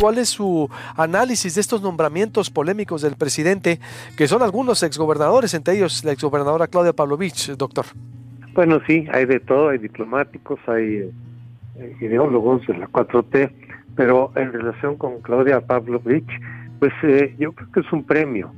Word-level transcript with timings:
¿Cuál 0.00 0.18
es 0.18 0.28
su 0.28 0.68
análisis 0.96 1.54
de 1.54 1.60
estos 1.60 1.80
nombramientos 1.80 2.50
polémicos 2.50 3.00
del 3.00 3.16
presidente, 3.16 3.80
que 4.16 4.28
son 4.28 4.42
algunos 4.42 4.82
exgobernadores, 4.82 5.54
entre 5.54 5.76
ellos 5.76 6.04
la 6.04 6.12
exgobernadora 6.12 6.66
Claudia 6.66 6.92
Pavlovich, 6.92 7.56
doctor? 7.56 7.86
Bueno, 8.54 8.80
sí, 8.86 9.06
hay 9.12 9.24
de 9.24 9.40
todo, 9.40 9.70
hay 9.70 9.78
diplomáticos, 9.78 10.58
hay 10.66 11.10
eh, 11.76 11.96
ideólogos 12.00 12.66
de 12.66 12.76
la 12.76 12.88
4T, 12.88 13.50
pero 13.96 14.32
en 14.36 14.52
relación 14.52 14.96
con 14.96 15.20
Claudia 15.22 15.60
Pavlovich, 15.60 16.28
pues 16.78 16.92
eh, 17.02 17.34
yo 17.38 17.52
creo 17.52 17.72
que 17.72 17.80
es 17.80 17.92
un 17.92 18.04
premio. 18.04 18.52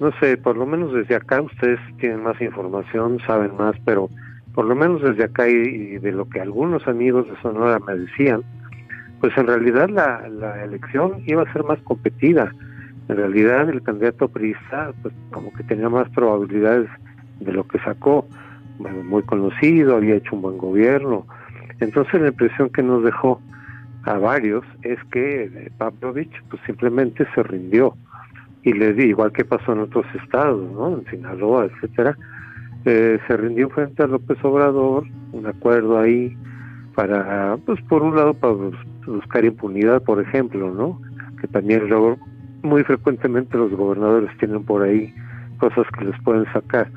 No 0.00 0.10
sé, 0.20 0.36
por 0.36 0.56
lo 0.56 0.64
menos 0.64 0.92
desde 0.94 1.16
acá 1.16 1.42
ustedes 1.42 1.80
tienen 1.98 2.22
más 2.22 2.40
información, 2.40 3.18
saben 3.26 3.56
más, 3.56 3.74
pero 3.84 4.08
por 4.54 4.64
lo 4.64 4.74
menos 4.74 5.02
desde 5.02 5.24
acá 5.24 5.48
y, 5.48 5.98
de 5.98 6.12
lo 6.12 6.28
que 6.28 6.40
algunos 6.40 6.86
amigos 6.88 7.28
de 7.28 7.40
Sonora 7.42 7.78
me 7.78 7.94
decían, 7.94 8.42
pues 9.20 9.36
en 9.36 9.46
realidad 9.46 9.88
la, 9.88 10.28
la 10.28 10.64
elección 10.64 11.22
iba 11.26 11.42
a 11.42 11.52
ser 11.52 11.64
más 11.64 11.78
competida. 11.80 12.52
En 13.08 13.16
realidad 13.16 13.68
el 13.68 13.82
candidato 13.82 14.28
priista, 14.28 14.92
pues 15.02 15.14
como 15.30 15.52
que 15.52 15.64
tenía 15.64 15.88
más 15.88 16.08
probabilidades 16.10 16.88
de 17.40 17.52
lo 17.52 17.66
que 17.66 17.78
sacó. 17.80 18.26
Bueno, 18.78 19.02
muy 19.02 19.22
conocido, 19.22 19.96
había 19.96 20.16
hecho 20.16 20.36
un 20.36 20.42
buen 20.42 20.58
gobierno. 20.58 21.26
Entonces 21.80 22.20
la 22.20 22.28
impresión 22.28 22.70
que 22.70 22.82
nos 22.82 23.02
dejó 23.02 23.40
a 24.04 24.18
varios 24.18 24.64
es 24.82 24.98
que 25.10 25.44
eh, 25.44 25.70
Pavlovich 25.76 26.32
pues 26.48 26.62
simplemente 26.66 27.26
se 27.34 27.42
rindió 27.42 27.94
y 28.62 28.72
le 28.72 28.92
di 28.92 29.04
igual 29.04 29.32
que 29.32 29.44
pasó 29.44 29.72
en 29.72 29.80
otros 29.80 30.06
estados, 30.22 30.70
¿no? 30.72 30.98
En 30.98 31.04
Sinaloa, 31.06 31.66
etcétera, 31.66 32.16
eh, 32.84 33.18
se 33.26 33.36
rindió 33.36 33.68
frente 33.70 34.02
a 34.02 34.06
López 34.06 34.38
Obrador, 34.42 35.04
un 35.32 35.46
acuerdo 35.46 35.98
ahí 35.98 36.36
para, 36.94 37.56
pues 37.64 37.80
por 37.82 38.02
un 38.02 38.16
lado 38.16 38.34
para 38.34 38.54
buscar 39.08 39.44
impunidad, 39.44 40.02
por 40.02 40.20
ejemplo, 40.20 40.72
¿no? 40.72 41.00
Que 41.40 41.48
también 41.48 41.88
luego 41.88 42.16
muy 42.62 42.84
frecuentemente 42.84 43.56
los 43.56 43.72
gobernadores 43.72 44.30
tienen 44.38 44.64
por 44.64 44.82
ahí 44.82 45.14
cosas 45.58 45.86
que 45.98 46.04
les 46.04 46.20
pueden 46.22 46.44
sacar. 46.52 46.90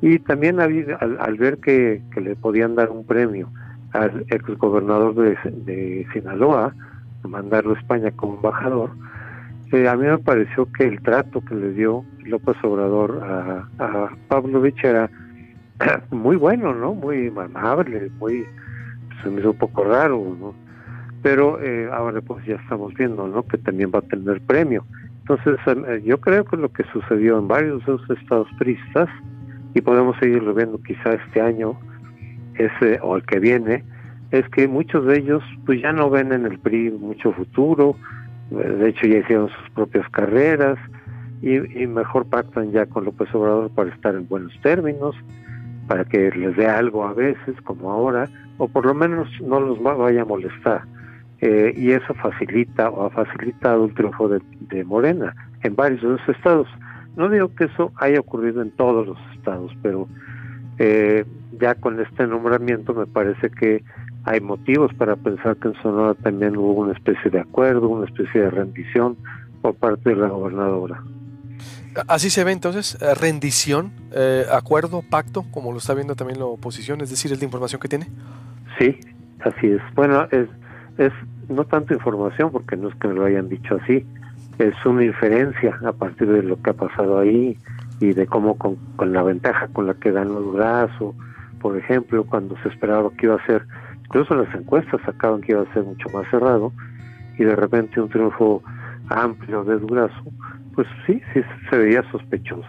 Y 0.00 0.18
también 0.18 0.60
al, 0.60 0.86
al 1.20 1.36
ver 1.36 1.58
que, 1.58 2.02
que 2.12 2.20
le 2.20 2.34
podían 2.36 2.74
dar 2.74 2.90
un 2.90 3.06
premio 3.06 3.48
al 3.92 4.24
ex 4.30 4.46
gobernador 4.58 5.14
de, 5.14 5.36
de 5.64 6.06
Sinaloa, 6.12 6.74
mandarlo 7.22 7.74
a 7.74 7.78
España 7.78 8.10
como 8.10 8.36
embajador, 8.36 8.90
eh, 9.72 9.88
a 9.88 9.96
mí 9.96 10.06
me 10.06 10.18
pareció 10.18 10.70
que 10.72 10.84
el 10.84 11.00
trato 11.00 11.40
que 11.42 11.54
le 11.54 11.72
dio 11.72 12.04
López 12.26 12.56
Obrador 12.62 13.22
a, 13.22 13.68
a 13.78 14.10
Pavlovich 14.28 14.84
era 14.84 15.08
muy 16.10 16.36
bueno, 16.36 16.74
¿no? 16.74 16.94
Muy 16.94 17.28
amable, 17.28 18.10
muy, 18.18 18.44
se 19.22 19.30
me 19.30 19.40
hizo 19.40 19.52
un 19.52 19.56
poco 19.58 19.84
raro, 19.84 20.36
¿no? 20.38 20.54
Pero 21.22 21.62
eh, 21.62 21.88
ahora 21.92 22.20
pues 22.20 22.44
ya 22.44 22.56
estamos 22.56 22.94
viendo, 22.94 23.28
¿no? 23.28 23.44
Que 23.44 23.58
también 23.58 23.90
va 23.94 24.00
a 24.00 24.02
tener 24.02 24.40
premio. 24.40 24.84
Entonces 25.20 25.56
eh, 25.66 26.02
yo 26.04 26.20
creo 26.20 26.44
que 26.44 26.56
lo 26.56 26.72
que 26.72 26.84
sucedió 26.92 27.38
en 27.38 27.48
varios 27.48 27.84
de 27.86 27.92
los 27.92 28.10
estados 28.10 28.48
pristas, 28.58 29.08
y 29.74 29.80
podemos 29.80 30.16
seguirlo 30.18 30.52
viendo 30.54 30.82
quizá 30.82 31.14
este 31.14 31.40
año, 31.40 31.78
ese 32.54 32.98
o 33.02 33.16
el 33.16 33.24
que 33.24 33.38
viene, 33.38 33.84
es 34.30 34.48
que 34.48 34.68
muchos 34.68 35.06
de 35.06 35.18
ellos 35.18 35.42
pues 35.64 35.80
ya 35.80 35.92
no 35.92 36.10
ven 36.10 36.32
en 36.32 36.46
el 36.46 36.58
PRI 36.58 36.90
mucho 36.90 37.32
futuro, 37.32 37.96
de 38.50 38.88
hecho 38.88 39.06
ya 39.06 39.18
hicieron 39.18 39.48
sus 39.48 39.70
propias 39.70 40.08
carreras 40.10 40.78
y, 41.42 41.86
mejor 41.86 42.26
pactan 42.26 42.70
ya 42.70 42.86
con 42.86 43.04
López 43.04 43.28
Obrador 43.34 43.70
para 43.70 43.90
estar 43.90 44.14
en 44.14 44.28
buenos 44.28 44.52
términos, 44.62 45.16
para 45.88 46.04
que 46.04 46.30
les 46.30 46.56
dé 46.56 46.66
algo 46.66 47.04
a 47.04 47.12
veces, 47.12 47.60
como 47.64 47.90
ahora, 47.90 48.28
o 48.58 48.68
por 48.68 48.86
lo 48.86 48.94
menos 48.94 49.28
no 49.40 49.58
los 49.58 49.82
vaya 49.82 50.22
a 50.22 50.24
molestar. 50.24 50.82
Eh, 51.44 51.74
y 51.76 51.90
eso 51.90 52.14
facilita 52.14 52.88
o 52.88 53.06
ha 53.06 53.10
facilitado 53.10 53.86
el 53.86 53.94
triunfo 53.94 54.28
de, 54.28 54.40
de 54.60 54.84
Morena 54.84 55.34
en 55.64 55.74
varios 55.74 56.00
de 56.00 56.08
los 56.08 56.28
estados. 56.28 56.68
No 57.16 57.28
digo 57.28 57.52
que 57.54 57.64
eso 57.64 57.92
haya 57.96 58.20
ocurrido 58.20 58.62
en 58.62 58.70
todos 58.70 59.06
los 59.06 59.18
estados, 59.34 59.72
pero 59.82 60.08
eh, 60.78 61.24
ya 61.60 61.74
con 61.74 62.00
este 62.00 62.26
nombramiento 62.26 62.94
me 62.94 63.06
parece 63.06 63.50
que 63.50 63.84
hay 64.24 64.40
motivos 64.40 64.94
para 64.94 65.16
pensar 65.16 65.56
que 65.56 65.68
en 65.68 65.74
Sonora 65.82 66.14
también 66.14 66.56
hubo 66.56 66.74
una 66.74 66.92
especie 66.92 67.30
de 67.30 67.40
acuerdo, 67.40 67.88
una 67.88 68.06
especie 68.06 68.42
de 68.42 68.50
rendición 68.50 69.16
por 69.60 69.74
parte 69.74 70.10
de 70.10 70.16
la 70.16 70.28
gobernadora. 70.28 71.02
Así 72.08 72.30
se 72.30 72.42
ve 72.44 72.52
entonces, 72.52 72.96
eh, 73.02 73.14
rendición, 73.14 73.92
eh, 74.12 74.44
acuerdo, 74.50 75.02
pacto, 75.02 75.44
como 75.50 75.72
lo 75.72 75.78
está 75.78 75.92
viendo 75.92 76.14
también 76.14 76.38
la 76.38 76.46
oposición, 76.46 77.00
es 77.02 77.10
decir, 77.10 77.32
es 77.32 77.38
la 77.38 77.44
información 77.44 77.80
que 77.80 77.88
tiene. 77.88 78.06
Sí, 78.78 78.98
así 79.40 79.66
es. 79.66 79.82
Bueno, 79.94 80.26
es, 80.30 80.48
es 80.98 81.12
no 81.48 81.64
tanto 81.64 81.94
información, 81.94 82.50
porque 82.50 82.76
no 82.76 82.88
es 82.88 82.94
que 82.96 83.08
me 83.08 83.14
lo 83.14 83.24
hayan 83.24 83.48
dicho 83.48 83.78
así, 83.82 84.06
es 84.58 84.74
una 84.84 85.04
inferencia 85.04 85.78
a 85.84 85.92
partir 85.92 86.28
de 86.28 86.42
lo 86.42 86.60
que 86.60 86.70
ha 86.70 86.74
pasado 86.74 87.18
ahí 87.18 87.56
y 88.00 88.12
de 88.12 88.26
cómo 88.26 88.56
con, 88.56 88.76
con 88.96 89.12
la 89.12 89.22
ventaja 89.22 89.68
con 89.68 89.86
la 89.86 89.94
que 89.94 90.12
dan 90.12 90.28
los 90.28 90.52
brazos, 90.52 91.14
por 91.60 91.76
ejemplo, 91.76 92.24
cuando 92.24 92.56
se 92.62 92.68
esperaba 92.68 93.10
que 93.16 93.26
iba 93.26 93.36
a 93.36 93.46
ser 93.46 93.64
Incluso 94.12 94.34
las 94.34 94.54
encuestas 94.54 95.00
sacaban 95.06 95.40
que 95.40 95.52
iba 95.52 95.62
a 95.62 95.72
ser 95.72 95.84
mucho 95.84 96.06
más 96.10 96.28
cerrado 96.30 96.70
y 97.38 97.44
de 97.44 97.56
repente 97.56 97.98
un 97.98 98.10
triunfo 98.10 98.62
amplio 99.08 99.64
de 99.64 99.78
Durazo, 99.78 100.22
pues 100.74 100.86
sí, 101.06 101.22
sí 101.32 101.40
se 101.70 101.78
veía 101.78 102.04
sospechoso. 102.10 102.68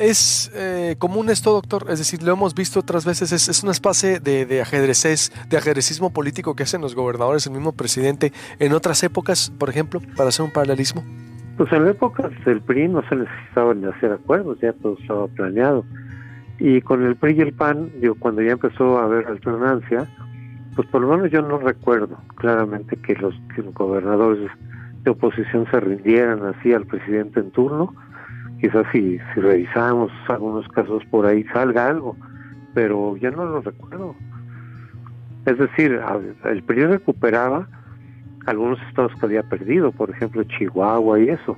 Es 0.00 0.50
eh, 0.54 0.96
común 0.98 1.28
esto, 1.28 1.52
doctor, 1.52 1.84
es 1.90 1.98
decir, 1.98 2.22
lo 2.22 2.32
hemos 2.32 2.54
visto 2.54 2.80
otras 2.80 3.04
veces, 3.04 3.32
es, 3.32 3.50
es 3.50 3.62
una 3.62 3.72
especie 3.72 4.18
de, 4.18 4.46
de 4.46 4.56
de 4.56 5.56
ajedrecismo 5.58 6.10
político 6.10 6.56
que 6.56 6.62
hacen 6.62 6.80
los 6.80 6.94
gobernadores, 6.94 7.46
el 7.46 7.52
mismo 7.52 7.72
presidente, 7.72 8.32
en 8.58 8.72
otras 8.72 9.02
épocas, 9.02 9.52
por 9.58 9.68
ejemplo, 9.68 10.00
para 10.16 10.30
hacer 10.30 10.46
un 10.46 10.52
paralelismo. 10.52 11.04
Pues 11.58 11.70
en 11.74 11.86
épocas 11.86 12.30
del 12.46 12.62
PRI 12.62 12.88
no 12.88 13.06
se 13.10 13.16
necesitaba 13.16 13.74
ni 13.74 13.84
hacer 13.84 14.12
acuerdos, 14.12 14.58
ya 14.62 14.72
todo 14.72 14.96
estaba 14.98 15.28
planeado. 15.28 15.84
Y 16.58 16.80
con 16.80 17.04
el 17.04 17.16
PRI 17.16 17.34
y 17.36 17.40
el 17.42 17.52
PAN, 17.52 17.90
digo, 18.00 18.14
cuando 18.18 18.40
ya 18.40 18.52
empezó 18.52 18.98
a 18.98 19.04
haber 19.04 19.26
alternancia, 19.26 20.08
pues 20.76 20.88
por 20.88 21.02
lo 21.02 21.08
menos 21.08 21.30
yo 21.30 21.42
no 21.42 21.58
recuerdo 21.58 22.16
claramente 22.36 22.96
que 22.96 23.14
los, 23.16 23.34
gobernadores 23.74 24.50
de 25.02 25.10
oposición 25.10 25.66
se 25.70 25.78
rindieran 25.78 26.42
así 26.46 26.72
al 26.72 26.86
presidente 26.86 27.40
en 27.40 27.50
turno. 27.50 27.94
Quizás 28.60 28.86
si, 28.92 29.18
si 29.18 29.40
revisamos 29.40 30.12
algunos 30.28 30.68
casos 30.68 31.02
por 31.06 31.26
ahí 31.26 31.44
salga 31.44 31.88
algo, 31.88 32.16
pero 32.74 33.16
ya 33.16 33.30
no 33.30 33.44
lo 33.44 33.60
recuerdo. 33.60 34.14
Es 35.46 35.58
decir, 35.58 35.98
el 36.44 36.62
PRI 36.62 36.84
recuperaba 36.84 37.66
algunos 38.46 38.80
estados 38.82 39.12
que 39.18 39.26
había 39.26 39.42
perdido, 39.42 39.92
por 39.92 40.10
ejemplo 40.10 40.44
Chihuahua 40.44 41.20
y 41.20 41.28
eso, 41.30 41.56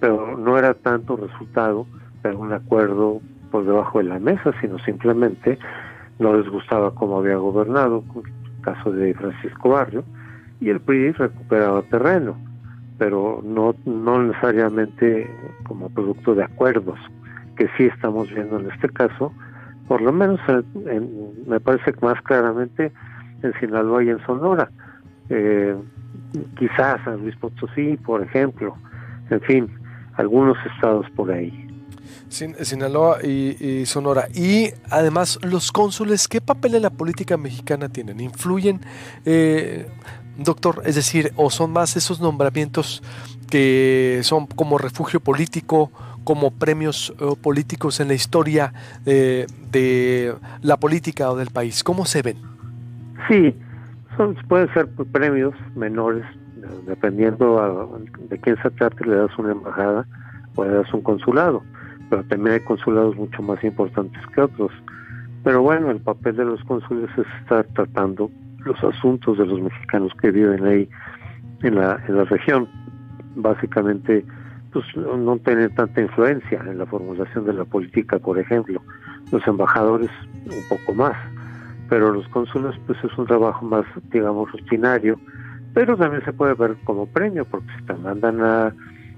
pero 0.00 0.36
no 0.36 0.58
era 0.58 0.74
tanto 0.74 1.16
resultado 1.16 1.86
de 2.22 2.34
un 2.34 2.52
acuerdo 2.52 3.20
por 3.50 3.64
debajo 3.64 3.98
de 3.98 4.04
la 4.04 4.18
mesa, 4.18 4.52
sino 4.60 4.78
simplemente 4.80 5.58
no 6.18 6.36
les 6.36 6.48
gustaba 6.48 6.94
cómo 6.94 7.18
había 7.18 7.36
gobernado, 7.36 8.04
el 8.16 8.62
caso 8.62 8.92
de 8.92 9.14
Francisco 9.14 9.70
Barrio, 9.70 10.04
y 10.60 10.68
el 10.68 10.80
PRI 10.80 11.12
recuperaba 11.12 11.82
terreno, 11.82 12.36
pero 13.00 13.40
no, 13.42 13.74
no 13.86 14.22
necesariamente 14.22 15.26
como 15.66 15.88
producto 15.88 16.34
de 16.34 16.44
acuerdos, 16.44 16.98
que 17.56 17.66
sí 17.78 17.84
estamos 17.84 18.28
viendo 18.28 18.60
en 18.60 18.70
este 18.70 18.90
caso, 18.90 19.32
por 19.88 20.02
lo 20.02 20.12
menos 20.12 20.38
me 21.46 21.58
parece 21.60 21.94
más 22.02 22.20
claramente 22.20 22.92
en 23.42 23.54
Sinaloa 23.58 24.04
y 24.04 24.10
en 24.10 24.18
Sonora, 24.26 24.70
eh, 25.30 25.74
quizás 26.58 27.00
en 27.06 27.22
Luis 27.22 27.36
Potosí, 27.36 27.96
por 27.96 28.22
ejemplo, 28.22 28.76
en 29.30 29.40
fin, 29.40 29.70
algunos 30.16 30.58
estados 30.74 31.06
por 31.16 31.32
ahí. 31.32 31.68
Sinaloa 32.28 33.24
y, 33.24 33.86
Sonora. 33.86 34.28
Y 34.34 34.68
además, 34.90 35.38
los 35.42 35.72
cónsules, 35.72 36.28
¿qué 36.28 36.42
papel 36.42 36.74
en 36.74 36.82
la 36.82 36.90
política 36.90 37.38
mexicana 37.38 37.88
tienen? 37.88 38.20
¿Influyen, 38.20 38.78
eh, 39.24 39.88
doctor? 40.44 40.82
Es 40.84 40.94
decir, 40.94 41.32
¿o 41.36 41.50
son 41.50 41.72
más 41.72 41.96
esos 41.96 42.20
nombramientos 42.20 43.02
que 43.50 44.20
son 44.22 44.46
como 44.46 44.78
refugio 44.78 45.20
político, 45.20 45.90
como 46.24 46.50
premios 46.50 47.14
eh, 47.18 47.34
políticos 47.40 48.00
en 48.00 48.08
la 48.08 48.14
historia 48.14 48.72
de 49.04 50.34
la 50.62 50.76
política 50.78 51.30
o 51.30 51.36
del 51.36 51.50
país? 51.50 51.82
¿Cómo 51.82 52.04
se 52.04 52.22
ven? 52.22 52.36
Sí, 53.28 53.54
son, 54.16 54.34
pueden 54.48 54.72
ser 54.74 54.88
premios 55.12 55.54
menores, 55.74 56.24
dependiendo 56.86 57.98
de 58.28 58.38
quién 58.38 58.56
se 58.62 58.70
trate, 58.70 59.04
le 59.04 59.16
das 59.16 59.30
una 59.38 59.52
embajada 59.52 60.06
o 60.56 60.64
le 60.64 60.70
das 60.70 60.92
un 60.92 61.02
consulado 61.02 61.62
pero 62.10 62.24
también 62.24 62.54
hay 62.54 62.60
consulados 62.60 63.16
mucho 63.16 63.40
más 63.40 63.62
importantes 63.64 64.20
que 64.34 64.42
otros. 64.42 64.72
Pero 65.44 65.62
bueno, 65.62 65.90
el 65.90 66.00
papel 66.00 66.36
de 66.36 66.44
los 66.44 66.62
cónsules 66.64 67.08
es 67.16 67.26
estar 67.40 67.64
tratando 67.72 68.30
los 68.64 68.82
asuntos 68.82 69.38
de 69.38 69.46
los 69.46 69.60
mexicanos 69.60 70.12
que 70.20 70.30
viven 70.30 70.64
ahí 70.64 70.88
en 71.62 71.74
la, 71.76 72.02
en 72.08 72.16
la 72.16 72.24
región. 72.24 72.68
Básicamente, 73.36 74.24
pues 74.72 74.84
no 74.96 75.38
tener 75.38 75.74
tanta 75.74 76.00
influencia 76.00 76.60
en 76.66 76.78
la 76.78 76.86
formulación 76.86 77.44
de 77.46 77.54
la 77.54 77.64
política, 77.64 78.18
por 78.18 78.38
ejemplo. 78.38 78.80
Los 79.30 79.46
embajadores 79.46 80.10
un 80.46 80.68
poco 80.68 80.94
más, 80.94 81.16
pero 81.88 82.12
los 82.12 82.26
cónsules 82.28 82.74
pues 82.86 82.98
es 83.04 83.16
un 83.16 83.26
trabajo 83.26 83.64
más, 83.64 83.84
digamos, 84.10 84.50
rutinario 84.52 85.18
pero 85.74 85.96
también 85.96 86.24
se 86.24 86.32
puede 86.32 86.54
ver 86.54 86.76
como 86.84 87.06
premio, 87.06 87.44
porque 87.44 87.68
si 87.78 87.84
te 87.84 87.94
mandan 87.94 88.42
a 88.42 88.74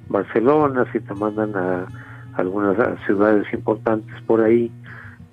Barcelona, 0.09 0.85
si 0.93 1.01
te 1.01 1.15
mandan 1.15 1.57
a 1.57 1.87
algunas 2.35 2.77
ciudades 3.07 3.47
importantes 3.53 4.15
por 4.27 4.43
ahí, 4.43 4.71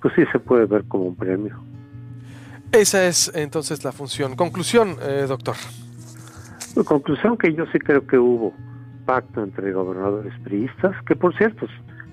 pues 0.00 0.14
sí 0.14 0.22
se 0.32 0.38
puede 0.38 0.66
ver 0.66 0.84
como 0.88 1.04
un 1.04 1.16
premio. 1.16 1.58
Esa 2.72 3.04
es 3.06 3.32
entonces 3.34 3.84
la 3.84 3.92
función. 3.92 4.36
Conclusión, 4.36 4.96
eh, 5.02 5.26
doctor. 5.28 5.56
conclusión 6.84 7.36
que 7.36 7.52
yo 7.52 7.66
sí 7.72 7.78
creo 7.80 8.06
que 8.06 8.16
hubo 8.16 8.54
pacto 9.06 9.42
entre 9.42 9.72
gobernadores 9.72 10.32
priistas, 10.44 10.94
que 11.06 11.16
por 11.16 11.36
cierto, 11.36 11.66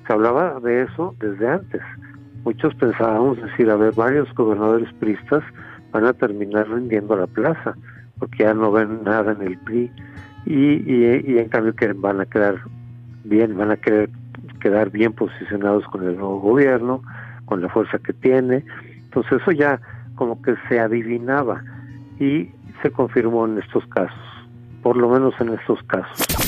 se 0.06 0.14
hablaba 0.14 0.60
de 0.60 0.84
eso 0.84 1.16
desde 1.20 1.48
antes. 1.48 1.82
Muchos 2.44 2.74
pensábamos 2.76 3.42
decir, 3.42 3.70
a 3.70 3.76
ver, 3.76 3.94
varios 3.94 4.34
gobernadores 4.34 4.92
priistas 5.00 5.44
van 5.92 6.06
a 6.06 6.14
terminar 6.14 6.68
rindiendo 6.70 7.16
la 7.16 7.28
plaza, 7.28 7.76
porque 8.18 8.44
ya 8.44 8.54
no 8.54 8.72
ven 8.72 9.04
nada 9.04 9.34
en 9.34 9.42
el 9.44 9.60
PRI, 9.60 9.92
y, 10.46 10.92
y, 10.92 11.38
en 11.38 11.50
cambio 11.50 11.76
que 11.76 11.92
van 11.94 12.22
a 12.22 12.26
quedar 12.26 12.56
bien, 13.26 13.58
van 13.58 13.72
a 13.72 13.78
querer 13.78 14.10
quedar 14.62 14.90
bien 14.90 15.14
posicionados 15.14 15.86
con 15.86 16.08
el 16.08 16.16
nuevo 16.16 16.40
gobierno, 16.40 17.04
con 17.46 17.62
la 17.62 17.70
fuerza 17.70 18.00
que 18.00 18.14
tiene. 18.14 18.64
Entonces 19.04 19.42
eso 19.42 19.52
ya 19.52 19.80
como 20.18 20.42
que 20.42 20.56
se 20.68 20.80
adivinaba 20.82 21.64
y 22.20 22.50
se 22.82 22.92
confirmó 22.92 23.46
en 23.46 23.60
estos 23.60 23.86
casos, 23.88 24.20
por 24.84 24.98
lo 24.98 25.10
menos 25.10 25.34
en 25.40 25.54
estos 25.54 25.82
casos. 25.84 26.47